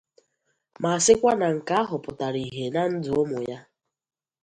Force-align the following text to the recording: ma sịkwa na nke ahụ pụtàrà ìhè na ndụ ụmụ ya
ma 0.81 0.91
sịkwa 1.05 1.31
na 1.39 1.47
nke 1.55 1.73
ahụ 1.81 1.95
pụtàrà 2.03 2.39
ìhè 2.47 2.65
na 2.75 2.81
ndụ 2.93 3.11
ụmụ 3.21 3.39
ya 3.49 3.57